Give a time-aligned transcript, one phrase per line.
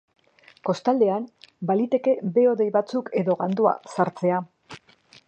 [0.69, 1.27] Kostaldean,
[1.71, 4.41] baliteke behe-hodei batzuk edo gandua sartzea.